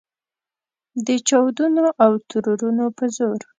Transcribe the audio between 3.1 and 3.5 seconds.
زور.